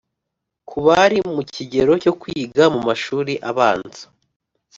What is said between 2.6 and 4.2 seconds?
mu mashuri abanza